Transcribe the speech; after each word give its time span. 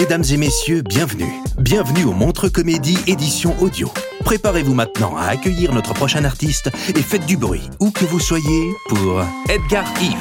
Mesdames 0.00 0.24
et 0.32 0.38
messieurs, 0.38 0.80
bienvenue. 0.80 1.30
Bienvenue 1.58 2.04
au 2.04 2.12
Montre 2.12 2.48
Comédie 2.48 2.96
édition 3.06 3.54
audio. 3.60 3.92
Préparez-vous 4.24 4.72
maintenant 4.72 5.14
à 5.14 5.26
accueillir 5.26 5.74
notre 5.74 5.92
prochain 5.92 6.24
artiste 6.24 6.70
et 6.88 7.02
faites 7.02 7.26
du 7.26 7.36
bruit, 7.36 7.68
où 7.80 7.90
que 7.90 8.06
vous 8.06 8.18
soyez, 8.18 8.72
pour 8.88 9.22
Edgar 9.50 9.84
Yves. 10.00 10.16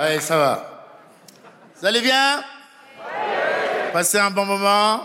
Allez, 0.00 0.18
ça 0.18 0.36
va. 0.36 0.88
Vous 1.80 1.86
allez 1.86 2.00
bien? 2.00 2.42
Passez 3.92 4.18
un 4.18 4.32
bon 4.32 4.46
moment? 4.46 5.00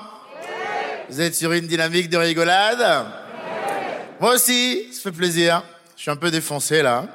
Vous 1.08 1.22
êtes 1.22 1.36
sur 1.36 1.54
une 1.54 1.68
dynamique 1.68 2.10
de 2.10 2.18
rigolade? 2.18 3.06
Moi 4.20 4.34
aussi, 4.34 4.92
ça 4.92 5.02
fait 5.04 5.12
plaisir. 5.16 5.62
Je 5.96 6.02
suis 6.02 6.10
un 6.10 6.16
peu 6.16 6.32
défoncé 6.32 6.82
là. 6.82 7.06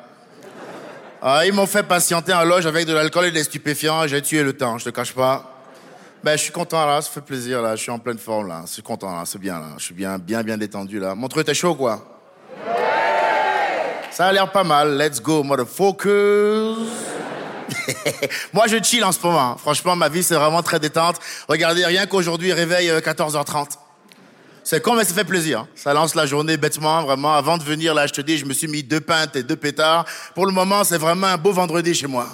Ah, 1.27 1.47
ils 1.47 1.55
m'ont 1.55 1.65
fait 1.65 1.83
patienter 1.83 2.35
en 2.35 2.45
loge 2.45 2.67
avec 2.67 2.85
de 2.85 2.93
l'alcool 2.93 3.25
et 3.25 3.31
des 3.31 3.45
stupéfiants. 3.45 4.07
J'ai 4.07 4.21
tué 4.21 4.43
le 4.43 4.53
temps, 4.53 4.77
je 4.77 4.85
te 4.85 4.91
cache 4.91 5.15
pas. 5.15 5.55
Ben, 6.23 6.37
je 6.37 6.43
suis 6.43 6.53
content 6.53 6.85
là, 6.85 7.01
ça 7.01 7.11
fait 7.11 7.23
plaisir 7.23 7.63
là. 7.63 7.77
Je 7.77 7.81
suis 7.81 7.91
en 7.91 7.99
pleine 7.99 8.19
forme 8.19 8.49
là. 8.49 8.65
Je 8.67 8.73
suis 8.73 8.83
content 8.83 9.11
là, 9.11 9.23
c'est 9.25 9.39
bien 9.39 9.59
là. 9.59 9.69
Je 9.79 9.85
suis 9.85 9.95
bien, 9.95 10.19
bien, 10.19 10.43
bien 10.43 10.59
détendu 10.59 11.01
là. 11.01 11.15
Montre 11.15 11.43
t'es 11.43 11.55
chaud 11.55 11.77
quoi? 11.77 12.21
Ça 14.11 14.27
a 14.27 14.33
l'air 14.35 14.53
pas 14.53 14.65
mal. 14.65 14.99
Let's 14.99 15.23
go, 15.23 15.43
motherfuckers. 15.43 16.77
Moi, 18.53 18.67
je 18.67 18.77
chill 18.83 19.03
en 19.03 19.13
ce 19.13 19.27
moment. 19.27 19.57
Franchement, 19.57 19.97
ma 19.97 20.11
vie, 20.11 20.23
c'est 20.23 20.35
vraiment 20.35 20.63
très 20.63 20.79
détente. 20.79 21.19
Regardez, 21.49 21.87
rien 21.87 22.05
qu'aujourd'hui, 22.05 22.53
réveil 22.53 22.91
euh, 22.91 23.01
14h30. 23.01 23.79
C'est 24.67 24.81
con, 24.81 24.95
mais 24.95 25.05
ça 25.05 25.13
fait 25.13 25.25
plaisir. 25.25 25.67
Ça 25.75 25.93
lance 25.93 26.15
la 26.15 26.25
journée 26.25 26.57
bêtement, 26.57 27.03
vraiment. 27.03 27.35
Avant 27.35 27.59
de 27.59 27.63
venir, 27.63 27.93
là, 27.93 28.07
je 28.07 28.15
te 28.15 28.23
dis, 28.23 28.39
je 28.39 28.47
me 28.47 28.55
suis 28.55 28.67
mis 28.67 28.83
deux 28.83 29.01
pintes 29.01 29.37
et 29.37 29.43
deux 29.43 29.57
pétards. 29.57 30.07
Pour 30.35 30.47
le 30.47 30.53
moment, 30.53 30.83
c'est 30.85 30.97
vraiment 30.97 31.27
un 31.27 31.37
beau 31.37 31.53
vendredi 31.53 31.95
chez 31.95 32.07
moi. 32.07 32.27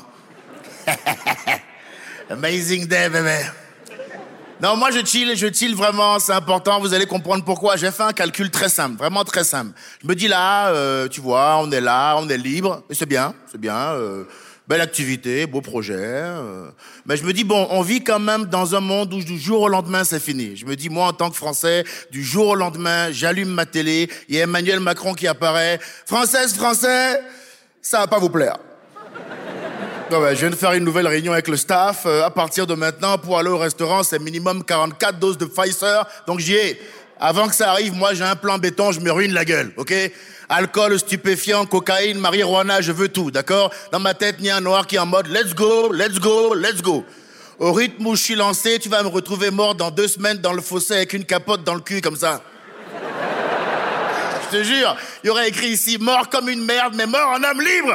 Amazing 2.31 2.87
day, 2.87 3.09
bébé. 3.09 3.39
Non, 4.63 4.77
moi, 4.77 4.91
je 4.93 5.05
chill, 5.05 5.35
je 5.37 5.53
chill 5.53 5.75
vraiment, 5.75 6.21
c'est 6.21 6.33
important. 6.33 6.79
Vous 6.79 6.95
allez 6.95 7.07
comprendre 7.07 7.45
pourquoi. 7.45 7.77
J'ai 7.77 7.91
fait 7.91 8.03
un 8.05 8.13
calcul 8.13 8.51
très 8.51 8.69
simple, 8.69 8.97
vraiment 8.97 9.25
très 9.25 9.43
simple. 9.43 9.73
Je 10.01 10.07
me 10.07 10.15
dis 10.15 10.29
là, 10.29 10.69
euh, 10.69 11.09
tu 11.09 11.21
vois, 11.21 11.57
on 11.61 11.71
est 11.73 11.81
là, 11.81 12.17
on 12.19 12.29
est 12.29 12.37
libre. 12.37 12.83
C'est 12.91 13.07
bien, 13.07 13.35
c'est 13.51 13.61
bien. 13.61 13.75
euh, 13.75 14.25
belle 14.71 14.81
activité, 14.83 15.47
beau 15.47 15.61
projet. 15.61 15.97
euh. 15.99 16.71
Mais 17.05 17.17
je 17.17 17.25
me 17.25 17.33
dis, 17.33 17.43
bon, 17.43 17.67
on 17.71 17.83
vit 17.83 18.05
quand 18.05 18.21
même 18.21 18.45
dans 18.45 18.77
un 18.77 18.81
monde 18.81 19.13
où 19.13 19.21
du 19.21 19.37
jour 19.37 19.63
au 19.63 19.69
lendemain, 19.69 20.05
c'est 20.05 20.21
fini. 20.21 20.57
Je 20.57 20.65
me 20.65 20.77
dis, 20.77 20.89
moi, 20.89 21.09
en 21.09 21.13
tant 21.13 21.29
que 21.29 21.35
Français, 21.35 21.83
du 22.13 22.23
jour 22.23 22.47
au 22.47 22.55
lendemain, 22.55 23.11
j'allume 23.11 23.49
ma 23.49 23.67
télé, 23.67 24.09
il 24.29 24.37
y 24.37 24.41
a 24.41 24.45
Emmanuel 24.45 24.79
Macron 24.79 25.13
qui 25.13 25.27
apparaît. 25.27 25.81
Française, 26.07 26.55
Français, 26.55 27.21
ça 27.83 27.99
va 27.99 28.07
pas 28.07 28.21
vous 28.21 28.31
plaire. 28.31 28.59
Non, 30.13 30.21
ouais, 30.21 30.37
je 30.37 30.41
viens 30.41 30.51
de 30.51 30.55
faire 30.55 30.73
une 30.75 30.85
nouvelle 30.85 31.09
réunion 31.09 31.33
avec 31.33 31.49
le 31.49 31.57
staff. 31.57 32.05
Euh, 32.07 32.25
à 32.25 32.31
partir 32.31 32.69
de 32.69 32.75
maintenant, 32.75 33.19
pour 33.19 33.41
aller 33.41 33.51
au 33.51 33.59
restaurant, 33.59 34.05
c'est 34.05 34.21
minimum 34.21 34.63
44 34.63 35.19
doses 35.19 35.39
de 35.39 35.47
Pfizer. 35.47 36.07
Donc 36.29 36.39
j'y 36.39 36.55
ai. 36.55 36.81
Avant 37.19 37.49
que 37.49 37.55
ça 37.57 37.73
arrive, 37.73 37.95
moi 37.95 38.15
j'ai 38.15 38.25
un 38.25 38.37
plan 38.37 38.57
béton, 38.57 38.93
je 38.93 39.01
me 39.01 39.11
ruine 39.11 39.33
la 39.33 39.45
gueule, 39.45 39.73
ok? 39.77 39.93
Alcool, 40.53 40.99
stupéfiant, 40.99 41.65
cocaïne, 41.65 42.19
marijuana, 42.19 42.81
je 42.81 42.91
veux 42.91 43.09
tout, 43.09 43.31
d'accord? 43.31 43.71
Dans 43.93 44.01
ma 44.01 44.15
tête, 44.15 44.35
il 44.41 44.47
y 44.47 44.51
a 44.51 44.57
un 44.57 44.61
noir 44.61 44.85
qui 44.85 44.97
est 44.97 44.99
en 44.99 45.07
mode 45.07 45.29
let's 45.29 45.55
go, 45.55 45.93
let's 45.93 46.19
go, 46.19 46.55
let's 46.55 46.83
go. 46.83 47.05
Au 47.61 47.73
rythme 47.73 48.05
où 48.05 48.17
je 48.17 48.23
suis 48.23 48.35
lancé, 48.35 48.81
tu 48.81 48.89
vas 48.89 49.05
me 49.05 49.09
retrouver 49.09 49.53
mort 49.53 49.77
dans 49.77 49.93
deux 49.93 50.09
semaines 50.09 50.39
dans 50.39 50.53
le 50.53 50.61
fossé 50.61 50.95
avec 50.95 51.13
une 51.13 51.25
capote 51.25 51.63
dans 51.63 51.75
le 51.75 51.81
cul 51.81 52.01
comme 52.01 52.17
ça. 52.17 52.43
Je 54.43 54.59
te 54.59 54.65
jure, 54.65 54.97
il 55.23 55.29
y 55.29 55.31
aurait 55.31 55.49
écrit 55.49 55.69
ici 55.69 55.99
mort 55.99 56.29
comme 56.29 56.49
une 56.49 56.65
merde, 56.65 56.95
mais 56.97 57.07
mort 57.07 57.29
en 57.29 57.45
homme 57.45 57.61
libre. 57.61 57.95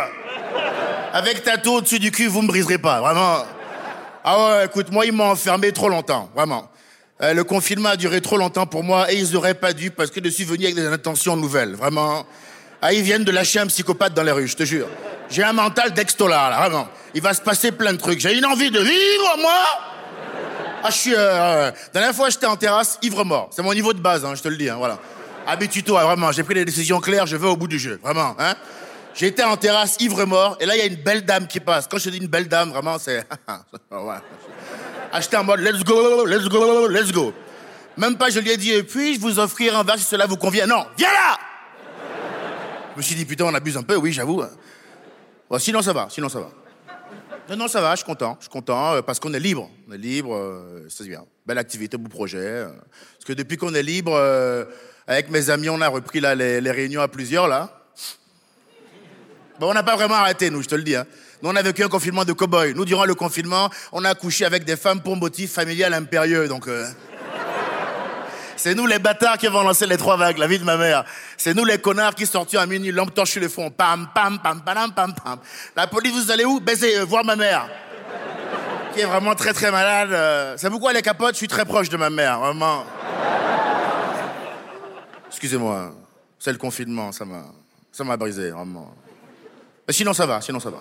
Avec 1.11 1.43
tatou 1.43 1.73
au-dessus 1.73 1.99
du 1.99 2.09
cul, 2.09 2.27
vous 2.27 2.41
me 2.41 2.47
briserez 2.47 2.77
pas, 2.77 3.01
vraiment. 3.01 3.45
Ah 4.23 4.45
ouais, 4.45 4.65
écoute, 4.67 4.91
moi, 4.91 5.05
ils 5.05 5.11
m'ont 5.11 5.31
enfermé 5.31 5.73
trop 5.73 5.89
longtemps, 5.89 6.29
vraiment. 6.33 6.69
Euh, 7.21 7.33
le 7.33 7.43
confinement 7.45 7.89
a 7.89 7.95
duré 7.95 8.19
trop 8.19 8.37
longtemps 8.37 8.65
pour 8.65 8.83
moi 8.83 9.11
et 9.11 9.15
ils 9.15 9.35
auraient 9.37 9.53
pas 9.53 9.71
dû 9.71 9.89
parce 9.89 10.11
que 10.11 10.19
je 10.23 10.29
suis 10.29 10.43
venu 10.43 10.65
avec 10.65 10.75
des 10.75 10.85
intentions 10.85 11.37
nouvelles, 11.37 11.73
vraiment. 11.73 12.25
Ah, 12.81 12.91
ils 12.93 13.03
viennent 13.03 13.23
de 13.23 13.31
lâcher 13.31 13.59
un 13.59 13.67
psychopathe 13.67 14.13
dans 14.13 14.23
les 14.23 14.33
rues, 14.33 14.47
je 14.47 14.57
te 14.57 14.63
jure. 14.63 14.87
J'ai 15.29 15.43
un 15.43 15.53
mental 15.53 15.93
d'extolar, 15.93 16.49
là, 16.49 16.59
vraiment. 16.59 16.87
Il 17.13 17.21
va 17.21 17.33
se 17.33 17.41
passer 17.41 17.71
plein 17.71 17.93
de 17.93 17.97
trucs. 17.97 18.19
J'ai 18.19 18.37
une 18.37 18.45
envie 18.45 18.69
de 18.69 18.79
vivre, 18.79 19.37
moi 19.39 19.63
Ah, 20.83 20.89
je 20.89 20.95
suis... 20.95 21.13
Euh, 21.15 21.17
euh, 21.17 21.71
dernière 21.93 22.13
fois, 22.13 22.29
j'étais 22.29 22.45
en 22.47 22.57
terrasse, 22.57 22.99
ivre-mort. 23.01 23.49
C'est 23.51 23.63
mon 23.63 23.73
niveau 23.73 23.93
de 23.93 23.99
base, 23.99 24.25
hein, 24.25 24.35
je 24.35 24.41
te 24.41 24.49
le 24.49 24.57
dis, 24.57 24.69
hein, 24.69 24.75
voilà. 24.77 24.99
Habitue-toi, 25.47 26.03
vraiment. 26.03 26.33
J'ai 26.33 26.43
pris 26.43 26.55
des 26.55 26.65
décisions 26.65 26.99
claires, 26.99 27.25
je 27.25 27.37
vais 27.37 27.47
au 27.47 27.55
bout 27.55 27.67
du 27.67 27.79
jeu, 27.79 27.97
vraiment, 28.03 28.35
hein. 28.37 28.55
J'étais 29.15 29.43
en 29.43 29.55
terrasse, 29.55 29.95
ivre-mort, 30.01 30.57
et 30.59 30.65
là, 30.65 30.75
il 30.75 30.79
y 30.79 30.81
a 30.81 30.87
une 30.87 30.95
belle 30.95 31.23
dame 31.23 31.47
qui 31.47 31.61
passe. 31.61 31.87
Quand 31.89 31.97
je 31.97 32.09
dis 32.09 32.17
une 32.17 32.27
belle 32.27 32.49
dame, 32.49 32.71
vraiment, 32.71 32.97
c'est... 32.99 33.25
Acheter 35.15 35.37
en 35.37 35.45
mode 35.45 35.61
let's 35.61 35.81
go, 35.81 36.25
let's 36.25 36.49
go, 36.49 36.89
let's 36.89 37.09
go. 37.13 37.33
Même 37.95 38.17
pas, 38.17 38.29
je 38.29 38.41
lui 38.41 38.51
ai 38.51 38.57
dit, 38.57 38.83
puis-je 38.83 39.21
vous 39.21 39.39
offrir 39.39 39.77
un 39.79 39.83
verre 39.83 39.97
si 39.97 40.03
cela 40.03 40.25
vous 40.25 40.35
convient? 40.35 40.67
Non, 40.67 40.85
viens 40.97 41.07
là 41.13 41.37
Je 42.91 42.97
me 42.97 43.01
suis 43.01 43.15
dit, 43.15 43.23
putain, 43.23 43.45
on 43.45 43.53
abuse 43.53 43.77
un 43.77 43.83
peu, 43.83 43.95
oui, 43.95 44.11
j'avoue. 44.11 44.43
Bon, 45.49 45.57
sinon, 45.57 45.81
ça 45.81 45.93
va, 45.93 46.07
sinon, 46.09 46.27
ça 46.27 46.41
va. 46.41 46.49
Non, 47.49 47.55
non, 47.55 47.67
ça 47.69 47.79
va, 47.79 47.91
je 47.91 47.97
suis 47.97 48.05
content, 48.05 48.35
je 48.39 48.45
suis 48.45 48.51
content, 48.51 48.95
euh, 48.95 49.01
parce 49.01 49.21
qu'on 49.21 49.33
est 49.33 49.39
libre. 49.39 49.69
On 49.87 49.93
est 49.93 49.97
libre, 49.97 50.35
euh, 50.35 50.85
c'est 50.89 51.07
bien. 51.07 51.23
Belle 51.45 51.59
activité, 51.59 51.95
beau 51.95 52.09
projet. 52.09 52.37
euh. 52.39 52.67
parce 52.67 53.25
que 53.25 53.31
depuis 53.31 53.55
qu'on 53.55 53.73
est 53.73 53.83
libre, 53.83 54.11
euh, 54.13 54.65
avec 55.07 55.29
mes 55.29 55.49
amis, 55.49 55.69
on 55.69 55.79
a 55.79 55.87
repris 55.87 56.19
là, 56.19 56.35
les, 56.35 56.59
les 56.59 56.71
réunions 56.71 56.99
à 57.01 57.07
plusieurs, 57.07 57.47
là. 57.47 57.84
Bon, 59.59 59.69
on 59.69 59.73
n'a 59.73 59.83
pas 59.83 59.95
vraiment 59.95 60.15
arrêté, 60.15 60.49
nous, 60.49 60.61
je 60.61 60.67
te 60.67 60.75
le 60.75 60.83
dis. 60.83 60.95
Hein. 60.95 61.05
Nous, 61.41 61.49
on 61.49 61.55
a 61.55 61.61
vécu 61.61 61.83
un 61.83 61.87
confinement 61.87 62.25
de 62.25 62.33
cow-boy. 62.33 62.73
Nous, 62.75 62.83
durant 62.83 63.05
le 63.05 63.15
confinement, 63.15 63.69
on 63.93 64.03
a 64.03 64.13
couché 64.13 64.43
avec 64.43 64.65
des 64.65 64.75
femmes 64.75 65.01
pour 65.01 65.15
motif 65.15 65.53
familial 65.53 65.93
impérieux. 65.93 66.47
Donc, 66.49 66.67
euh, 66.67 66.85
c'est 68.57 68.75
nous 68.75 68.85
les 68.85 68.99
bâtards 68.99 69.37
qui 69.37 69.47
avons 69.47 69.63
lancé 69.63 69.85
les 69.85 69.97
trois 69.97 70.17
vagues, 70.17 70.39
la 70.39 70.47
vie 70.47 70.59
de 70.59 70.65
ma 70.65 70.75
mère. 70.75 71.05
C'est 71.37 71.53
nous 71.53 71.63
les 71.63 71.77
connards 71.77 72.15
qui 72.15 72.25
sortions 72.25 72.59
à 72.59 72.65
minuit, 72.65 72.91
lampe 72.91 73.13
torche 73.13 73.31
sur 73.31 73.41
le 73.41 73.47
fond. 73.47 73.69
Pam, 73.69 74.09
pam, 74.13 74.39
pam, 74.39 74.61
pam, 74.61 74.91
pam, 74.93 75.13
pam. 75.13 75.39
La 75.75 75.87
police, 75.87 76.13
vous 76.13 76.31
allez 76.31 76.43
où? 76.43 76.59
Baiser, 76.59 76.97
euh, 76.97 77.05
voir 77.05 77.23
ma 77.23 77.37
mère. 77.37 77.69
Qui 78.93 79.01
est 79.01 79.05
vraiment 79.05 79.35
très, 79.35 79.53
très 79.53 79.71
malade. 79.71 80.09
euh. 80.11 80.55
C'est 80.57 80.69
pourquoi 80.69 80.91
les 80.91 81.01
capotes, 81.01 81.33
je 81.33 81.37
suis 81.37 81.47
très 81.47 81.63
proche 81.63 81.87
de 81.87 81.97
ma 81.97 82.09
mère, 82.09 82.39
vraiment. 82.39 82.85
Excusez-moi. 85.27 85.93
C'est 86.39 86.51
le 86.51 86.57
confinement, 86.57 87.11
ça 87.11 87.23
m'a, 87.23 87.43
ça 87.91 88.03
m'a 88.03 88.17
brisé, 88.17 88.51
vraiment. 88.51 88.93
Sinon, 89.89 90.13
ça 90.13 90.25
va, 90.25 90.41
sinon, 90.41 90.59
ça 90.59 90.69
va. 90.69 90.79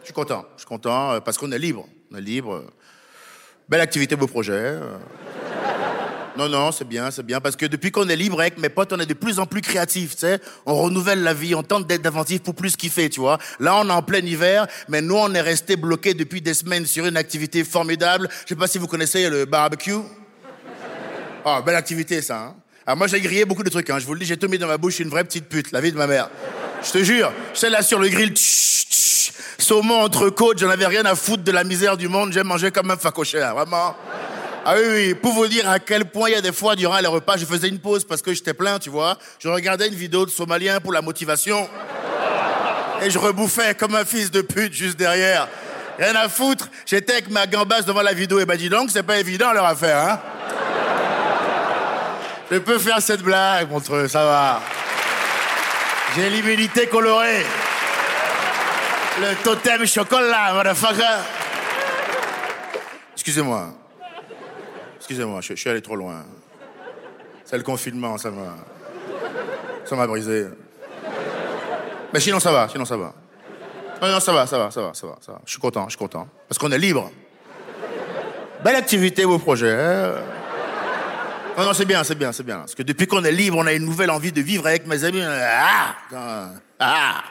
Je 0.00 0.06
suis 0.06 0.14
content, 0.14 0.44
je 0.56 0.60
suis 0.62 0.68
content 0.68 1.12
euh, 1.12 1.20
parce 1.20 1.38
qu'on 1.38 1.50
est 1.52 1.58
libre. 1.58 1.86
On 2.12 2.16
est 2.16 2.20
libre. 2.20 2.54
euh. 2.54 2.66
Belle 3.68 3.80
activité, 3.80 4.16
beau 4.16 4.26
projet. 4.26 4.52
euh. 4.52 4.96
Non, 6.36 6.48
non, 6.48 6.70
c'est 6.70 6.84
bien, 6.84 7.10
c'est 7.10 7.22
bien. 7.22 7.40
Parce 7.40 7.56
que 7.56 7.64
depuis 7.66 7.90
qu'on 7.90 8.08
est 8.08 8.16
libre 8.16 8.40
avec 8.40 8.58
mes 8.58 8.68
potes, 8.68 8.92
on 8.92 8.98
est 9.00 9.06
de 9.06 9.14
plus 9.14 9.38
en 9.38 9.46
plus 9.46 9.62
créatifs, 9.62 10.12
tu 10.14 10.20
sais. 10.20 10.38
On 10.66 10.74
renouvelle 10.74 11.22
la 11.22 11.32
vie, 11.32 11.54
on 11.54 11.62
tente 11.62 11.86
d'être 11.86 12.04
inventif 12.04 12.42
pour 12.42 12.54
plus 12.54 12.76
kiffer, 12.76 13.08
tu 13.08 13.20
vois. 13.20 13.38
Là, 13.58 13.76
on 13.76 13.88
est 13.88 13.92
en 13.92 14.02
plein 14.02 14.18
hiver, 14.18 14.66
mais 14.88 15.00
nous, 15.00 15.16
on 15.16 15.32
est 15.32 15.40
resté 15.40 15.76
bloqués 15.76 16.12
depuis 16.12 16.42
des 16.42 16.52
semaines 16.52 16.84
sur 16.84 17.06
une 17.06 17.16
activité 17.16 17.64
formidable. 17.64 18.28
Je 18.44 18.50
sais 18.50 18.54
pas 18.56 18.66
si 18.66 18.76
vous 18.78 18.86
connaissez 18.86 19.30
le 19.30 19.46
barbecue. 19.46 19.94
Oh, 21.44 21.58
belle 21.64 21.76
activité, 21.76 22.20
ça. 22.20 22.38
Hein. 22.38 22.54
Alors 22.86 22.98
moi, 22.98 23.06
j'ai 23.06 23.20
grillé 23.20 23.44
beaucoup 23.44 23.62
de 23.64 23.70
trucs. 23.70 23.88
Hein. 23.88 23.98
Je 23.98 24.04
vous 24.06 24.12
le 24.12 24.20
dis, 24.20 24.26
j'ai 24.26 24.36
tout 24.36 24.48
mis 24.48 24.58
dans 24.58 24.66
ma 24.68 24.76
bouche, 24.78 25.00
une 25.00 25.08
vraie 25.08 25.24
petite 25.24 25.48
pute, 25.48 25.72
la 25.72 25.80
vie 25.80 25.90
de 25.90 25.96
ma 25.96 26.06
mère. 26.06 26.28
Je 26.82 26.92
te 26.92 27.02
jure, 27.02 27.32
j'étais 27.54 27.70
là 27.70 27.82
sur 27.82 27.98
le 27.98 28.08
grill, 28.08 28.30
tch, 28.30 28.86
tch, 28.88 29.32
saumon 29.58 30.02
entre 30.02 30.28
côtes, 30.30 30.58
j'en 30.58 30.70
avais 30.70 30.86
rien 30.86 31.04
à 31.04 31.14
foutre 31.14 31.42
de 31.42 31.52
la 31.52 31.64
misère 31.64 31.96
du 31.96 32.08
monde, 32.08 32.32
j'aime 32.32 32.46
manger 32.46 32.70
comme 32.70 32.90
un 32.90 32.96
facochère, 32.96 33.54
vraiment. 33.54 33.96
Ah 34.68 34.74
oui, 34.76 34.84
oui, 34.88 35.14
pour 35.14 35.32
vous 35.32 35.46
dire 35.46 35.70
à 35.70 35.78
quel 35.78 36.06
point 36.06 36.28
il 36.28 36.32
y 36.32 36.36
a 36.36 36.40
des 36.40 36.52
fois, 36.52 36.74
durant 36.74 36.98
les 36.98 37.06
repas, 37.06 37.36
je 37.36 37.44
faisais 37.44 37.68
une 37.68 37.78
pause 37.78 38.04
parce 38.04 38.20
que 38.20 38.34
j'étais 38.34 38.52
plein, 38.52 38.80
tu 38.80 38.90
vois. 38.90 39.16
Je 39.38 39.48
regardais 39.48 39.86
une 39.86 39.94
vidéo 39.94 40.26
de 40.26 40.30
Somalien 40.30 40.80
pour 40.80 40.92
la 40.92 41.02
motivation. 41.02 41.68
Et 43.00 43.08
je 43.08 43.16
rebouffais 43.16 43.76
comme 43.76 43.94
un 43.94 44.04
fils 44.04 44.32
de 44.32 44.40
pute 44.40 44.72
juste 44.72 44.98
derrière. 44.98 45.46
Rien 46.00 46.16
à 46.16 46.28
foutre. 46.28 46.68
J'étais 46.84 47.12
avec 47.12 47.30
ma 47.30 47.46
gambasse 47.46 47.84
devant 47.84 48.02
la 48.02 48.12
vidéo. 48.12 48.40
Et 48.40 48.44
ben 48.44 48.56
dis 48.56 48.68
donc, 48.68 48.90
c'est 48.90 49.04
pas 49.04 49.18
évident 49.18 49.52
leur 49.52 49.66
affaire, 49.66 49.98
hein. 49.98 50.20
Je 52.50 52.58
peux 52.58 52.78
faire 52.78 53.00
cette 53.00 53.22
blague, 53.22 53.70
montre, 53.70 54.08
ça 54.08 54.24
va. 54.24 54.62
J'ai 56.16 56.30
l'immunité 56.30 56.86
colorée. 56.86 57.42
Le 59.20 59.34
totem 59.44 59.84
chocolat, 59.84 60.54
motherfucker. 60.54 61.20
Excusez-moi. 63.12 63.74
Excusez-moi, 64.96 65.42
je, 65.42 65.52
suis 65.54 65.68
allé 65.68 65.82
trop 65.82 65.94
loin. 65.94 66.24
C'est 67.44 67.58
le 67.58 67.62
confinement, 67.62 68.16
ça 68.16 68.30
m'a. 68.30 68.56
Ça 69.84 69.94
m'a 69.94 70.06
brisé. 70.06 70.46
Mais 72.14 72.20
sinon, 72.20 72.40
ça 72.40 72.50
va, 72.50 72.66
sinon, 72.70 72.86
ça 72.86 72.96
va. 72.96 73.12
Non, 74.00 74.08
non, 74.08 74.20
ça 74.20 74.32
va, 74.32 74.46
ça 74.46 74.56
va, 74.56 74.70
ça 74.70 74.80
va, 74.80 74.92
ça 74.94 75.06
va. 75.06 75.40
Je 75.44 75.50
suis 75.50 75.60
content, 75.60 75.84
je 75.84 75.90
suis 75.90 75.98
content. 75.98 76.26
Parce 76.48 76.58
qu'on 76.58 76.72
est 76.72 76.78
libre. 76.78 77.10
Belle 78.64 78.76
activité, 78.76 79.26
vos 79.26 79.38
projets. 79.38 79.74
Hein. 79.78 80.14
Non, 81.56 81.64
non, 81.64 81.72
c'est 81.72 81.84
bien, 81.84 82.04
c'est 82.04 82.14
bien, 82.14 82.32
c'est 82.32 82.42
bien. 82.42 82.58
Parce 82.58 82.74
que 82.74 82.82
depuis 82.82 83.06
qu'on 83.06 83.24
est 83.24 83.32
libre, 83.32 83.56
on 83.58 83.66
a 83.66 83.72
une 83.72 83.84
nouvelle 83.84 84.10
envie 84.10 84.32
de 84.32 84.42
vivre 84.42 84.66
avec 84.66 84.86
mes 84.86 85.04
amis. 85.04 85.22
Ah, 85.22 85.96
ah, 86.14 86.50
ah. 86.78 87.24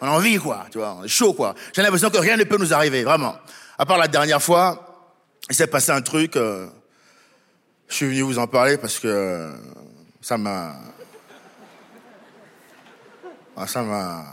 On 0.00 0.06
a 0.06 0.10
envie, 0.10 0.36
quoi, 0.36 0.66
tu 0.70 0.78
vois. 0.78 0.96
On 1.00 1.04
est 1.04 1.08
chaud, 1.08 1.32
quoi. 1.32 1.54
J'ai 1.72 1.82
l'impression 1.82 2.10
que 2.10 2.18
rien 2.18 2.36
ne 2.36 2.44
peut 2.44 2.58
nous 2.58 2.74
arriver, 2.74 3.04
vraiment. 3.04 3.36
À 3.78 3.86
part 3.86 3.98
la 3.98 4.08
dernière 4.08 4.42
fois, 4.42 5.06
il 5.48 5.54
s'est 5.54 5.66
passé 5.66 5.92
un 5.92 6.02
truc. 6.02 6.36
Euh, 6.36 6.66
je 7.88 7.94
suis 7.94 8.06
venu 8.06 8.22
vous 8.22 8.38
en 8.38 8.46
parler 8.46 8.78
parce 8.78 8.98
que 8.98 9.52
ça 10.20 10.36
m'a. 10.36 10.74
Ah, 13.56 13.66
ça 13.66 13.82
m'a. 13.82 14.24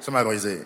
Ça 0.00 0.10
m'a 0.10 0.24
brisé. 0.24 0.62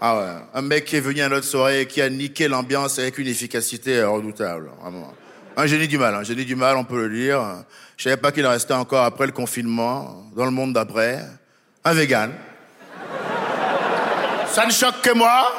Ah 0.00 0.18
ouais. 0.18 0.32
Un 0.54 0.62
mec 0.62 0.84
qui 0.84 0.96
est 0.96 1.00
venu 1.00 1.20
à 1.20 1.28
notre 1.28 1.46
soirée 1.46 1.82
et 1.82 1.86
qui 1.86 2.00
a 2.00 2.08
niqué 2.08 2.48
l'ambiance 2.48 2.98
avec 2.98 3.18
une 3.18 3.28
efficacité 3.28 4.02
redoutable. 4.02 4.70
Vraiment. 4.80 5.12
Un 5.58 5.66
génie 5.66 5.88
du 5.88 5.96
mal, 5.96 6.14
un 6.14 6.22
génie 6.22 6.44
du 6.44 6.54
mal, 6.54 6.76
on 6.76 6.84
peut 6.84 7.06
le 7.06 7.16
dire. 7.16 7.40
Je 7.96 8.04
savais 8.04 8.18
pas 8.18 8.30
qu'il 8.30 8.46
restait 8.46 8.74
encore 8.74 9.04
après 9.04 9.24
le 9.24 9.32
confinement, 9.32 10.24
dans 10.36 10.44
le 10.44 10.50
monde 10.50 10.74
d'après. 10.74 11.24
Un 11.82 11.94
vegan. 11.94 12.30
Ça 14.52 14.66
ne 14.66 14.70
choque 14.70 15.00
que 15.02 15.14
moi. 15.14 15.50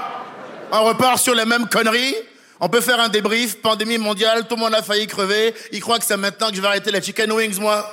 On 0.72 0.84
repart 0.84 1.18
sur 1.18 1.34
les 1.34 1.46
mêmes 1.46 1.68
conneries. 1.68 2.16
On 2.60 2.70
peut 2.70 2.82
faire 2.82 3.00
un 3.00 3.10
débrief, 3.10 3.60
pandémie 3.60 3.98
mondiale, 3.98 4.48
tout 4.48 4.56
le 4.56 4.62
monde 4.62 4.76
a 4.76 4.84
failli 4.84 5.08
crever. 5.08 5.56
Il 5.72 5.80
croit 5.80 5.98
que 5.98 6.06
c'est 6.06 6.18
maintenant 6.18 6.50
que 6.50 6.56
je 6.56 6.62
vais 6.62 6.68
arrêter 6.68 6.92
les 6.92 7.02
chicken 7.02 7.32
wings, 7.32 7.60
moi. 7.60 7.92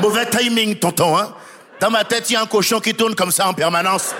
Mauvais 0.00 0.26
timing, 0.26 0.76
tonton, 0.76 1.18
hein. 1.18 1.34
Dans 1.80 1.90
ma 1.90 2.04
tête, 2.04 2.30
il 2.30 2.34
y 2.34 2.36
a 2.36 2.42
un 2.42 2.46
cochon 2.46 2.78
qui 2.78 2.94
tourne 2.94 3.16
comme 3.16 3.32
ça 3.32 3.48
en 3.48 3.54
permanence. 3.54 4.14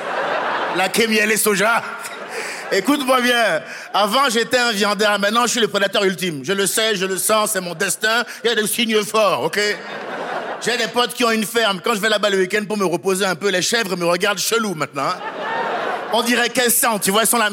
La 0.76 0.86
et 0.86 1.36
soja. 1.36 1.82
Écoute-moi 2.72 3.20
bien. 3.20 3.62
Avant, 3.92 4.28
j'étais 4.28 4.58
un 4.58 4.70
viandaire. 4.70 5.18
Maintenant, 5.18 5.42
je 5.42 5.52
suis 5.52 5.60
le 5.60 5.68
prédateur 5.68 6.04
ultime. 6.04 6.44
Je 6.44 6.52
le 6.52 6.66
sais, 6.66 6.94
je 6.94 7.04
le 7.04 7.18
sens, 7.18 7.50
c'est 7.52 7.60
mon 7.60 7.74
destin. 7.74 8.24
Il 8.44 8.48
y 8.48 8.52
a 8.52 8.54
des 8.54 8.66
signes 8.66 9.02
forts, 9.02 9.42
ok? 9.42 9.58
J'ai 10.62 10.76
des 10.76 10.88
potes 10.88 11.14
qui 11.14 11.24
ont 11.24 11.30
une 11.30 11.46
ferme. 11.46 11.80
Quand 11.82 11.94
je 11.94 12.00
vais 12.00 12.08
là-bas 12.08 12.30
le 12.30 12.38
week-end 12.38 12.64
pour 12.68 12.76
me 12.76 12.84
reposer 12.84 13.24
un 13.24 13.34
peu, 13.34 13.48
les 13.48 13.62
chèvres 13.62 13.96
me 13.96 14.04
regardent 14.04 14.38
chelou 14.38 14.74
maintenant. 14.74 15.08
Hein. 15.08 15.16
On 16.12 16.22
dirait 16.22 16.50
qu'elles 16.50 16.70
sentent, 16.70 17.02
tu 17.02 17.10
vois, 17.10 17.22
elles 17.22 17.28
sont 17.28 17.38
là, 17.38 17.48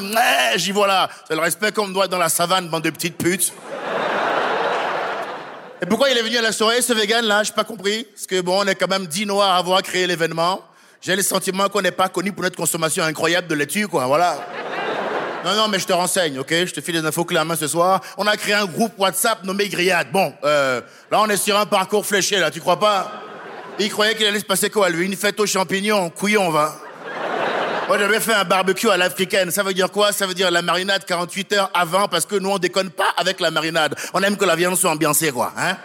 j'y 0.56 0.72
vois 0.72 0.88
là. 0.88 1.10
C'est 1.28 1.36
le 1.36 1.42
respect 1.42 1.72
qu'on 1.72 1.88
me 1.88 1.94
doit 1.94 2.08
dans 2.08 2.18
la 2.18 2.30
savane, 2.30 2.68
bande 2.68 2.84
de 2.84 2.90
petites 2.90 3.18
putes. 3.18 3.54
Et 5.82 5.86
pourquoi 5.86 6.10
il 6.10 6.18
est 6.18 6.24
venu 6.24 6.38
à 6.38 6.42
la 6.42 6.52
soirée, 6.52 6.82
ce 6.82 6.92
vegan 6.94 7.24
là? 7.26 7.44
J'ai 7.44 7.54
pas 7.54 7.64
compris. 7.64 8.04
Parce 8.04 8.28
que 8.28 8.42
bon, 8.42 8.64
on 8.64 8.68
est 8.68 8.76
quand 8.76 8.90
même 8.90 9.08
dix 9.08 9.26
noirs 9.26 9.52
à 9.52 9.58
avoir 9.58 9.82
créé 9.84 10.06
l'événement. 10.06 10.62
J'ai 11.02 11.16
le 11.16 11.22
sentiment 11.22 11.70
qu'on 11.70 11.82
n'est 11.82 11.92
pas 11.92 12.10
connu 12.10 12.32
pour 12.32 12.44
notre 12.44 12.58
consommation 12.58 13.04
incroyable 13.04 13.48
de 13.48 13.56
laitue, 13.56 13.88
quoi, 13.88 14.06
voilà. 14.06 14.40
Non, 15.46 15.56
non, 15.56 15.68
mais 15.68 15.80
je 15.80 15.86
te 15.86 15.94
renseigne, 15.94 16.40
ok? 16.40 16.50
Je 16.50 16.74
te 16.74 16.82
file 16.82 17.02
des 17.02 17.08
infos 17.08 17.24
clés 17.24 17.44
main 17.44 17.56
ce 17.56 17.68
soir. 17.68 18.02
On 18.18 18.26
a 18.28 18.36
créé 18.36 18.54
un 18.54 18.66
groupe 18.66 18.94
WhatsApp 18.98 19.44
nommé 19.44 19.70
Grillade. 19.70 20.12
Bon, 20.12 20.34
euh, 20.44 20.82
là, 21.12 21.22
on 21.22 21.28
est 21.28 21.38
sur 21.38 21.58
un 21.58 21.66
parcours 21.66 22.06
fléché, 22.06 22.38
là, 22.40 22.52
tu 22.52 22.60
crois 22.60 22.80
pas? 22.80 23.12
Il 23.80 23.90
croyait 23.92 24.16
qu'il 24.16 24.26
allait 24.26 24.40
se 24.40 24.46
passer 24.46 24.70
quoi, 24.70 24.90
lui? 24.90 25.06
Une 25.06 25.16
fête 25.16 25.40
aux 25.40 25.46
champignons, 25.46 26.10
couillon, 26.10 26.50
va. 26.50 26.76
Moi, 27.88 27.98
j'avais 28.00 28.20
fait 28.20 28.34
un 28.34 28.44
barbecue 28.44 28.90
à 28.90 28.98
l'africaine. 28.98 29.50
Ça 29.52 29.64
veut 29.64 29.74
dire 29.74 29.90
quoi? 29.92 30.12
Ça 30.12 30.28
veut 30.28 30.34
dire 30.34 30.52
la 30.52 30.62
marinade 30.62 31.06
48 31.06 31.54
heures 31.54 31.72
avant, 31.74 32.08
parce 32.08 32.26
que 32.26 32.36
nous, 32.36 32.50
on 32.50 32.58
déconne 32.58 32.90
pas 32.90 33.14
avec 33.16 33.40
la 33.40 33.52
marinade. 33.52 33.96
On 34.14 34.22
aime 34.24 34.36
que 34.36 34.44
la 34.44 34.56
viande 34.56 34.76
soit 34.76 34.92
ambiancée, 34.92 35.32
quoi, 35.32 35.54
hein? 35.58 35.78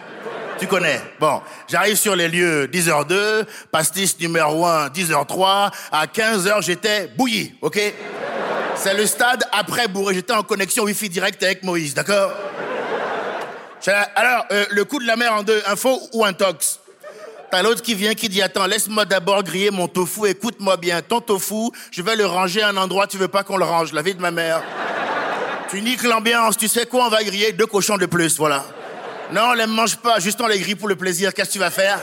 Tu 0.59 0.67
connais. 0.67 1.01
Bon, 1.19 1.41
j'arrive 1.67 1.95
sur 1.95 2.15
les 2.15 2.27
lieux 2.27 2.67
10h02, 2.67 3.45
pastis 3.71 4.19
numéro 4.19 4.65
1 4.65 4.89
10h03, 4.89 5.71
à 5.91 6.05
15h 6.05 6.61
j'étais 6.61 7.07
bouilli, 7.07 7.55
OK? 7.61 7.79
C'est 8.75 8.93
le 8.93 9.05
stade 9.05 9.43
après 9.51 9.87
bourré, 9.87 10.15
j'étais 10.15 10.33
en 10.33 10.43
connexion 10.43 10.83
wifi 10.83 11.09
direct 11.09 11.41
avec 11.43 11.63
Moïse, 11.63 11.93
d'accord 11.93 12.31
Alors, 14.15 14.45
euh, 14.51 14.65
le 14.71 14.85
coup 14.85 14.99
de 14.99 15.05
la 15.07 15.15
mer 15.15 15.33
en 15.33 15.43
deux, 15.43 15.61
info 15.67 15.99
ou 16.13 16.25
un 16.25 16.33
tox 16.33 16.79
T'as 17.53 17.61
l'autre 17.61 17.83
qui 17.83 17.93
vient 17.93 18.15
qui 18.15 18.29
dit 18.29 18.41
attends 18.41 18.65
laisse-moi 18.65 19.05
d'abord 19.05 19.43
griller 19.43 19.69
mon 19.69 19.87
tofu. 19.87 20.27
Écoute-moi 20.27 20.75
bien. 20.75 21.03
Ton 21.03 21.21
tofu 21.21 21.69
je 21.91 22.01
vais 22.01 22.15
le 22.15 22.25
ranger 22.25 22.63
à 22.63 22.69
un 22.69 22.77
endroit 22.77 23.05
tu 23.05 23.17
veux 23.17 23.27
pas 23.27 23.43
qu'on 23.43 23.57
le 23.57 23.63
range. 23.63 23.93
La 23.93 24.01
vie 24.01 24.15
de 24.15 24.21
ma 24.21 24.31
mère. 24.31 24.63
Tu 25.69 25.83
niques 25.83 26.01
l'ambiance. 26.01 26.57
Tu 26.57 26.67
sais 26.67 26.87
quoi 26.87 27.05
on 27.05 27.09
va 27.09 27.23
griller 27.23 27.51
deux 27.51 27.67
cochons 27.67 27.97
de 27.97 28.07
plus 28.07 28.39
voilà. 28.39 28.65
Non 29.31 29.49
on 29.49 29.53
les 29.53 29.67
mange 29.67 29.97
pas. 29.97 30.17
Juste 30.17 30.41
on 30.41 30.47
les 30.47 30.57
grille 30.57 30.73
pour 30.73 30.87
le 30.87 30.95
plaisir. 30.95 31.31
Qu'est-ce 31.31 31.49
que 31.49 31.53
tu 31.53 31.59
vas 31.59 31.69
faire 31.69 31.99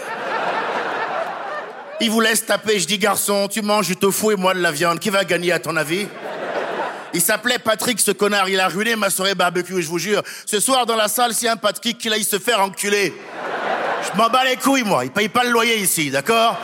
il 2.03 2.11
vous 2.11 2.21
laisse 2.21 2.47
taper. 2.47 2.79
Je 2.79 2.87
dis 2.87 2.99
garçon 2.99 3.49
tu 3.49 3.61
manges 3.61 3.89
du 3.89 3.97
tofu 3.97 4.33
et 4.33 4.37
moi 4.37 4.55
de 4.55 4.61
la 4.61 4.71
viande. 4.71 5.01
Qui 5.01 5.11
va 5.11 5.25
gagner 5.25 5.51
à 5.51 5.59
ton 5.59 5.77
avis 5.77 6.07
il 7.13 7.21
s'appelait 7.21 7.59
Patrick, 7.59 8.01
ce 8.01 8.11
connard. 8.13 8.49
Il 8.49 8.61
a 8.61 8.69
ruiné 8.69 8.97
ma 8.97 9.11
soirée 9.11 9.35
barbecue, 9.35 9.83
je 9.83 9.89
vous 9.89 9.99
jure. 9.99 10.23
Ce 10.47 10.61
soir, 10.61 10.87
dans 10.87 10.97
la 10.97 11.09
salle, 11.09 11.35
s'il 11.35 11.47
y 11.47 11.49
a 11.49 11.53
un 11.53 11.57
Patrick 11.57 11.99
qui 11.99 12.09
aille 12.13 12.25
se 12.25 12.39
faire 12.39 12.61
enculer. 12.61 13.15
Je 14.03 14.19
m'en 14.19 14.29
bats 14.29 14.45
les 14.45 14.57
couilles, 14.57 14.85
moi. 14.85 15.05
Il 15.05 15.11
paye 15.11 15.29
pas 15.29 15.45
le 15.45 15.51
loyer 15.51 15.77
ici, 15.79 16.11
d'accord? 16.11 16.57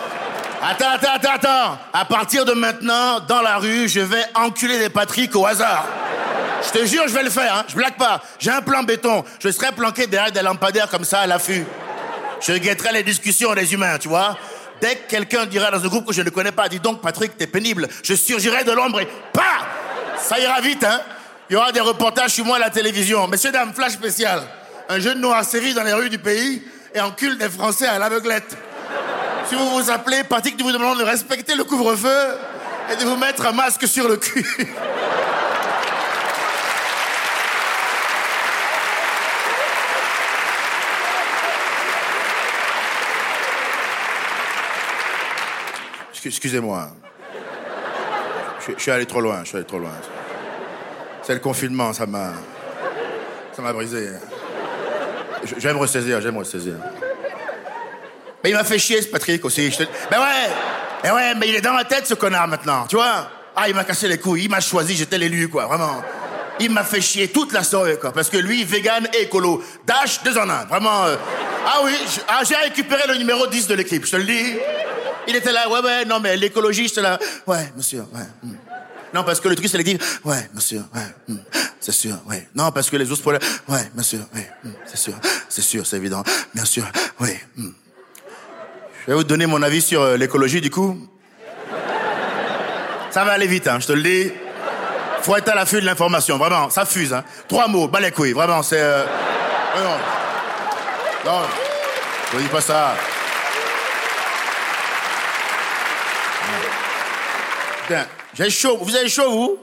Attends, 0.62 0.91
attends, 0.95 1.15
attends, 1.15 1.35
attends. 1.35 1.79
À 1.93 2.05
partir 2.05 2.45
de 2.45 2.53
maintenant, 2.53 3.21
dans 3.21 3.43
la 3.43 3.59
rue, 3.59 3.88
je 3.88 4.00
vais 4.00 4.25
enculer 4.35 4.79
des 4.79 4.88
Patrick 4.88 5.35
au 5.37 5.47
hasard. 5.47 5.87
Je 6.67 6.79
te 6.79 6.87
jure, 6.87 7.05
je 7.07 7.12
vais 7.12 7.23
le 7.23 7.31
faire, 7.31 7.55
hein. 7.55 7.65
Je 7.69 7.76
blague 7.76 7.97
pas. 7.97 8.23
J'ai 8.38 8.50
un 8.50 8.62
plan 8.62 8.83
béton. 8.83 9.25
Je 9.38 9.50
serai 9.50 9.73
planqué 9.73 10.07
derrière 10.07 10.33
des 10.33 10.43
lampadaires 10.43 10.88
comme 10.88 11.05
ça 11.05 11.21
à 11.21 11.26
l'affût. 11.26 11.65
Je 12.41 12.53
guetterai 12.53 12.93
les 12.93 13.03
discussions 13.03 13.55
des 13.55 13.73
humains, 13.73 13.99
tu 13.99 14.09
vois. 14.09 14.37
Dès 14.81 14.97
que 14.97 15.09
quelqu'un 15.09 15.47
dira 15.47 15.71
dans 15.71 15.83
un 15.83 15.88
groupe 15.88 16.07
que 16.07 16.12
je 16.12 16.23
ne 16.23 16.31
connais 16.31 16.53
pas, 16.53 16.69
dis 16.69 16.81
donc, 16.81 17.00
Patrick, 17.00 17.37
t'es 17.37 17.47
pénible. 17.47 17.88
Je 18.03 18.15
surgirai 18.15 18.65
de 18.65 18.73
l'ombre 18.73 19.00
et 19.00 19.09
Ça 20.28 20.40
ira 20.40 20.61
vite, 20.61 20.83
hein. 20.83 21.00
Il 21.49 21.52
y 21.52 21.56
aura 21.56 21.71
des 21.71 21.78
reportages 21.78 22.33
sur 22.33 22.45
moi 22.45 22.56
à 22.56 22.59
la 22.59 22.71
télévision. 22.71 23.28
Messieurs, 23.28 23.52
dames, 23.52 23.73
flash 23.73 23.92
spécial. 23.92 24.42
Un 24.88 24.99
jeune 24.99 25.21
noir 25.21 25.45
série 25.45 25.73
dans 25.73 25.85
les 25.85 25.92
rues 25.92 26.11
du 26.11 26.18
pays 26.18 26.64
et 26.92 27.00
encule 27.00 27.38
des 27.38 27.49
Français 27.49 27.87
à 27.87 28.00
l'aveuglette. 28.00 28.56
Si 29.49 29.54
vous 29.54 29.68
vous 29.71 29.88
appelez, 29.88 30.25
Patrick 30.25 30.61
vous 30.61 30.73
demande 30.73 30.99
de 30.99 31.04
respecter 31.04 31.54
le 31.54 31.62
couvre-feu 31.62 32.38
et 32.92 32.97
de 32.97 33.04
vous 33.04 33.16
mettre 33.16 33.47
un 33.47 33.52
masque 33.52 33.87
sur 33.87 34.09
le 34.09 34.16
cul. 34.16 34.45
Excusez-moi. 46.25 46.90
Je, 48.67 48.73
je, 48.77 48.81
suis 48.81 48.91
allé 48.91 49.07
trop 49.07 49.21
loin, 49.21 49.41
je 49.43 49.49
suis 49.49 49.57
allé 49.57 49.67
trop 49.67 49.79
loin. 49.79 49.93
C'est 51.23 51.35
le 51.35 51.41
confinement, 51.41 51.93
ça 51.93 52.07
m'a. 52.07 52.33
Ça 53.55 53.63
m'a 53.63 53.73
brisé. 53.73 54.11
J'aime 55.59 55.77
ressaisir, 55.77 56.21
j'aime 56.21 56.37
ressaisir. 56.37 56.75
Mais 58.43 58.51
il 58.51 58.57
m'a 58.57 58.65
fait 58.65 58.79
chier, 58.79 59.01
ce 59.03 59.09
Patrick 59.09 59.45
aussi. 59.45 59.77
Ben 60.11 60.21
ouais, 60.21 60.51
ben 61.03 61.15
ouais, 61.15 61.35
mais 61.37 61.49
il 61.49 61.55
est 61.57 61.61
dans 61.61 61.73
ma 61.73 61.85
tête, 61.85 62.07
ce 62.07 62.15
connard, 62.15 62.49
maintenant, 62.49 62.87
tu 62.87 62.97
vois. 62.97 63.29
Ah, 63.55 63.69
il 63.69 63.75
m'a 63.75 63.85
cassé 63.85 64.09
les 64.09 64.19
couilles, 64.19 64.45
il 64.45 64.51
m'a 64.51 64.61
choisi, 64.61 64.95
j'étais 64.95 65.19
l'élu, 65.19 65.49
quoi, 65.49 65.67
vraiment. 65.67 66.03
Il 66.61 66.71
m'a 66.71 66.85
fait 66.85 67.01
chier 67.01 67.29
toute 67.29 67.53
la 67.53 67.63
soirée, 67.63 67.99
quoi, 67.99 68.13
parce 68.13 68.29
que 68.29 68.37
lui, 68.37 68.65
vegan 68.65 69.09
et 69.15 69.23
écolo. 69.23 69.63
Dash, 69.87 70.23
deux 70.23 70.37
en 70.37 70.49
un, 70.49 70.65
vraiment. 70.65 71.05
Euh. 71.05 71.17
Ah 71.67 71.81
oui, 71.85 71.93
ah, 72.29 72.43
j'ai 72.47 72.57
récupéré 72.57 73.03
le 73.09 73.17
numéro 73.17 73.47
10 73.47 73.67
de 73.69 73.75
l'équipe, 73.75 74.05
je 74.05 74.13
te 74.13 74.17
le 74.17 74.25
dis. 74.25 74.57
Il 75.28 75.37
était 75.37 75.52
là, 75.52 75.68
ouais, 75.68 75.80
ouais, 75.80 76.04
non, 76.04 76.21
mais 76.21 76.37
l'écologiste, 76.37 76.99
là. 76.99 77.18
Ouais, 77.47 77.73
monsieur, 77.76 78.00
ouais. 78.14 78.23
Hmm. 78.42 78.54
Non, 79.14 79.25
parce 79.25 79.40
que 79.40 79.49
le 79.49 79.54
truc, 79.54 79.68
c'est 79.68 79.83
dit, 79.83 79.99
ouais, 80.25 80.49
monsieur, 80.54 80.83
ouais, 80.95 81.00
hmm, 81.28 81.38
c'est 81.80 81.92
sûr, 81.92 82.16
ouais. 82.28 82.49
Non, 82.54 82.71
parce 82.71 82.90
que 82.90 82.97
les 82.97 83.11
autres 83.11 83.23
problèmes, 83.23 83.42
ouais, 83.68 83.90
monsieur, 83.95 84.21
ouais, 84.35 84.50
hmm, 84.64 84.71
c'est 84.85 84.99
sûr, 84.99 85.14
c'est 85.49 85.62
sûr, 85.62 85.87
c'est 85.87 85.97
évident, 85.97 86.23
bien 86.54 86.64
sûr. 86.64 86.85
Hmm. 87.18 87.71
Je 89.06 89.12
vais 89.12 89.14
vous 89.14 89.25
donner 89.25 89.47
mon 89.47 89.62
avis 89.62 89.80
sur 89.80 90.02
euh, 90.02 90.16
l'écologie, 90.16 90.61
du 90.61 90.71
coup. 90.71 90.99
Ça 93.11 93.25
va 93.25 93.33
aller 93.33 93.47
vite, 93.47 93.66
hein, 93.68 93.78
je 93.80 93.87
te 93.87 93.92
le 93.92 94.02
dis. 94.02 94.33
Faut 95.23 95.37
être 95.37 95.49
à 95.49 95.54
l'affût 95.54 95.80
de 95.80 95.87
l'information, 95.87 96.37
vraiment, 96.37 96.68
ça 96.71 96.85
fuse, 96.85 97.14
hein. 97.14 97.25
Trois 97.49 97.68
mots, 97.68 97.88
bas 97.88 98.00
les 98.00 98.11
couilles, 98.11 98.33
vraiment, 98.33 98.62
c'est... 98.62 98.80
Euh... 98.80 99.04
Non, 99.76 101.33
non, 101.33 101.40
je 102.33 102.38
dis 102.38 102.49
pas 102.49 102.61
ça. 102.61 102.95
Putain, 107.83 108.07
j'ai 108.35 108.50
chaud. 108.50 108.79
Vous 108.81 108.97
avez 108.97 109.09
chaud, 109.09 109.31
vous? 109.31 109.59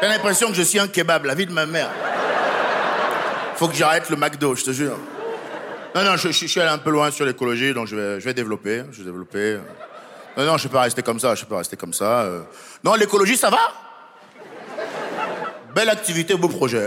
J'ai 0.00 0.08
l'impression 0.08 0.48
que 0.48 0.54
je 0.54 0.62
suis 0.62 0.78
un 0.78 0.88
kebab, 0.88 1.24
la 1.24 1.34
vie 1.34 1.46
de 1.46 1.52
ma 1.52 1.66
mère. 1.66 1.90
Faut 3.56 3.68
que 3.68 3.74
j'arrête 3.74 4.08
le 4.10 4.16
McDo, 4.16 4.56
je 4.56 4.64
te 4.64 4.72
jure. 4.72 4.98
Non, 5.94 6.02
non, 6.02 6.16
je, 6.16 6.30
suis 6.30 6.60
allé 6.60 6.70
un 6.70 6.78
peu 6.78 6.90
loin 6.90 7.10
sur 7.10 7.26
l'écologie, 7.26 7.74
donc 7.74 7.86
je 7.86 7.94
vais, 7.94 8.18
je 8.18 8.24
vais 8.24 8.34
développer. 8.34 8.82
Je 8.90 8.98
vais 8.98 9.04
développer. 9.04 9.58
Non, 10.36 10.44
non, 10.44 10.56
je 10.56 10.66
peux 10.66 10.72
pas 10.72 10.82
rester 10.82 11.02
comme 11.02 11.20
ça, 11.20 11.34
je 11.34 11.42
peux 11.42 11.50
pas 11.50 11.58
rester 11.58 11.76
comme 11.76 11.92
ça. 11.92 12.22
Euh. 12.22 12.40
Non, 12.82 12.94
l'écologie, 12.94 13.36
ça 13.36 13.50
va? 13.50 13.60
Belle 15.74 15.90
activité, 15.90 16.34
beau 16.34 16.48
projet. 16.48 16.78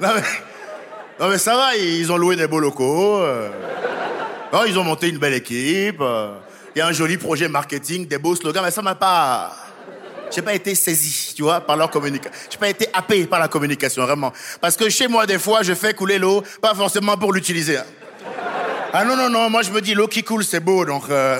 non, 0.00 0.08
mais, 0.14 0.22
non, 1.20 1.28
mais 1.28 1.38
ça 1.38 1.56
va, 1.56 1.76
ils 1.76 2.10
ont 2.10 2.16
loué 2.16 2.34
des 2.34 2.48
beaux 2.48 2.58
locaux. 2.58 3.20
Euh. 3.20 3.50
Non, 4.52 4.64
ils 4.64 4.78
ont 4.78 4.84
monté 4.84 5.08
une 5.08 5.18
belle 5.18 5.34
équipe. 5.34 6.00
Il 6.00 6.78
y 6.78 6.82
a 6.82 6.86
un 6.86 6.92
joli 6.92 7.16
projet 7.16 7.48
marketing, 7.48 8.06
des 8.06 8.18
beaux 8.18 8.36
slogans, 8.36 8.62
mais 8.62 8.70
ça 8.70 8.82
m'a 8.82 8.94
pas. 8.94 9.52
J'ai 10.30 10.42
pas 10.42 10.54
été 10.54 10.74
saisi, 10.74 11.32
tu 11.34 11.42
vois, 11.42 11.60
par 11.60 11.76
leur 11.76 11.90
communication. 11.90 12.36
J'ai 12.50 12.58
pas 12.58 12.68
été 12.68 12.88
happé 12.92 13.26
par 13.26 13.38
la 13.38 13.48
communication, 13.48 14.02
vraiment. 14.02 14.32
Parce 14.60 14.76
que 14.76 14.88
chez 14.88 15.08
moi, 15.08 15.24
des 15.24 15.38
fois, 15.38 15.62
je 15.62 15.72
fais 15.74 15.94
couler 15.94 16.18
l'eau, 16.18 16.42
pas 16.60 16.74
forcément 16.74 17.16
pour 17.16 17.32
l'utiliser. 17.32 17.78
Hein. 17.78 17.84
Ah 18.92 19.04
non, 19.04 19.16
non, 19.16 19.28
non, 19.28 19.50
moi 19.50 19.62
je 19.62 19.70
me 19.70 19.80
dis 19.80 19.94
l'eau 19.94 20.08
qui 20.08 20.22
coule, 20.22 20.44
c'est 20.44 20.60
beau, 20.60 20.84
donc. 20.84 21.04
Euh... 21.10 21.38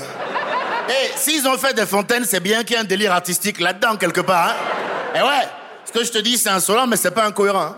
Et 0.88 1.10
s'ils 1.16 1.46
ont 1.48 1.56
fait 1.58 1.75
des 1.75 1.86
fontaines, 1.86 2.25
c'est 2.25 2.40
bien 2.40 2.62
qu'il 2.64 2.76
y 2.76 2.78
ait 2.78 2.82
un 2.82 2.84
délire 2.84 3.12
artistique 3.12 3.60
là-dedans, 3.60 3.96
quelque 3.96 4.20
part. 4.20 4.50
Hein. 4.50 5.18
Et 5.18 5.22
ouais, 5.22 5.48
ce 5.84 5.92
que 5.92 6.04
je 6.04 6.12
te 6.12 6.18
dis, 6.18 6.38
c'est 6.38 6.50
insolent, 6.50 6.86
mais 6.86 6.96
c'est 6.96 7.10
pas 7.10 7.25
incohérent. 7.25 7.62
Hein. 7.62 7.76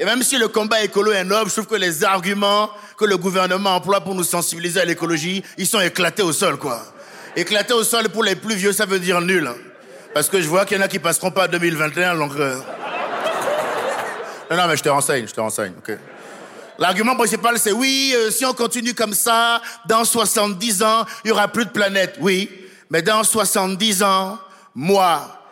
Et 0.00 0.04
même 0.04 0.22
si 0.22 0.38
le 0.38 0.48
combat 0.48 0.82
écolo 0.82 1.12
est 1.12 1.24
noble, 1.24 1.50
je 1.50 1.54
trouve 1.54 1.66
que 1.66 1.74
les 1.74 2.04
arguments 2.04 2.70
que 2.96 3.04
le 3.04 3.16
gouvernement 3.16 3.76
emploie 3.76 4.00
pour 4.00 4.14
nous 4.14 4.24
sensibiliser 4.24 4.80
à 4.80 4.84
l'écologie, 4.84 5.42
ils 5.56 5.66
sont 5.66 5.80
éclatés 5.80 6.22
au 6.22 6.32
sol, 6.32 6.56
quoi. 6.56 6.84
Éclatés 7.34 7.72
au 7.72 7.82
sol 7.82 8.08
pour 8.08 8.22
les 8.22 8.36
plus 8.36 8.54
vieux, 8.54 8.72
ça 8.72 8.86
veut 8.86 9.00
dire 9.00 9.20
nul. 9.20 9.50
Parce 10.14 10.28
que 10.28 10.40
je 10.40 10.48
vois 10.48 10.64
qu'il 10.64 10.76
y 10.76 10.80
en 10.80 10.84
a 10.84 10.88
qui 10.88 10.98
passeront 10.98 11.30
pas 11.30 11.44
à 11.44 11.48
2021, 11.48 12.16
donc... 12.16 12.32
Euh... 12.36 12.58
Non, 14.50 14.56
non, 14.56 14.66
mais 14.68 14.76
je 14.76 14.82
te 14.82 14.88
renseigne, 14.88 15.26
je 15.26 15.34
te 15.34 15.40
renseigne, 15.40 15.72
ok. 15.78 15.96
L'argument 16.78 17.16
principal, 17.16 17.58
c'est 17.58 17.72
oui, 17.72 18.14
euh, 18.16 18.30
si 18.30 18.44
on 18.46 18.54
continue 18.54 18.94
comme 18.94 19.12
ça, 19.12 19.60
dans 19.86 20.04
70 20.04 20.82
ans, 20.82 21.04
il 21.24 21.28
y 21.28 21.32
aura 21.32 21.48
plus 21.48 21.64
de 21.64 21.70
planète. 21.70 22.16
Oui, 22.20 22.48
mais 22.88 23.02
dans 23.02 23.24
70 23.24 24.02
ans, 24.04 24.38
moi, 24.74 25.42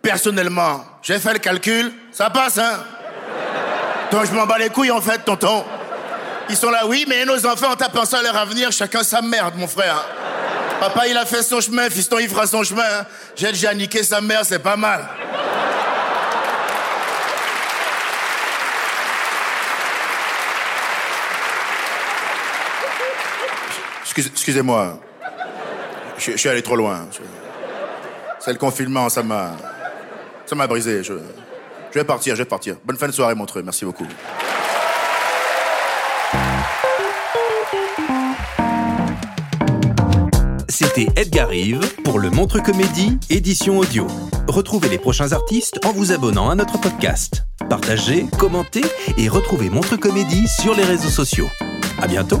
personnellement, 0.00 0.84
j'ai 1.02 1.18
fait 1.18 1.32
le 1.32 1.40
calcul, 1.40 1.92
ça 2.12 2.30
passe, 2.30 2.58
hein 2.58 2.84
donc 4.10 4.26
je 4.26 4.32
m'en 4.32 4.46
bats 4.46 4.58
les 4.58 4.70
couilles 4.70 4.90
en 4.90 5.00
fait, 5.00 5.24
tonton. 5.24 5.64
Ils 6.48 6.56
sont 6.56 6.70
là, 6.70 6.86
oui, 6.86 7.04
mais 7.06 7.24
nos 7.24 7.44
enfants, 7.46 7.72
en 7.72 7.76
tapant 7.76 8.04
ça 8.04 8.18
à 8.18 8.22
leur 8.22 8.36
avenir, 8.36 8.72
chacun 8.72 9.02
sa 9.02 9.20
merde, 9.20 9.54
mon 9.56 9.68
frère. 9.68 10.04
Papa, 10.80 11.08
il 11.08 11.16
a 11.16 11.26
fait 11.26 11.42
son 11.42 11.60
chemin, 11.60 11.90
fiston, 11.90 12.18
il 12.18 12.28
fera 12.28 12.46
son 12.46 12.62
chemin. 12.62 13.04
J'ai 13.36 13.48
déjà 13.48 13.74
niqué 13.74 14.02
sa 14.02 14.20
mère, 14.20 14.44
c'est 14.44 14.60
pas 14.60 14.76
mal. 14.76 15.04
Excusez-moi. 24.16 24.98
Je, 26.18 26.36
suis 26.36 26.48
allé 26.48 26.62
trop 26.62 26.76
loin. 26.76 27.06
C'est 28.40 28.52
le 28.52 28.58
confinement, 28.58 29.08
ça 29.08 29.22
m'a. 29.22 29.52
Ça 30.46 30.56
m'a 30.56 30.66
brisé. 30.66 31.04
Je... 31.04 31.14
Je 31.92 31.98
vais 31.98 32.04
partir, 32.04 32.34
je 32.34 32.42
vais 32.42 32.48
partir. 32.48 32.76
Bonne 32.84 32.96
fin 32.96 33.06
de 33.06 33.12
soirée, 33.12 33.34
Montreux. 33.34 33.62
Merci 33.62 33.84
beaucoup. 33.84 34.06
C'était 40.68 41.08
Edgar 41.16 41.48
Rive 41.48 41.80
pour 42.04 42.18
le 42.18 42.30
Montre 42.30 42.62
Comédie, 42.62 43.18
édition 43.30 43.78
audio. 43.78 44.06
Retrouvez 44.46 44.88
les 44.88 44.98
prochains 44.98 45.32
artistes 45.32 45.80
en 45.84 45.92
vous 45.92 46.12
abonnant 46.12 46.50
à 46.50 46.54
notre 46.54 46.78
podcast. 46.78 47.44
Partagez, 47.68 48.26
commentez 48.38 48.84
et 49.16 49.28
retrouvez 49.28 49.70
Montre 49.70 49.96
Comédie 49.96 50.46
sur 50.46 50.74
les 50.74 50.84
réseaux 50.84 51.08
sociaux. 51.08 51.48
À 52.00 52.06
bientôt! 52.06 52.40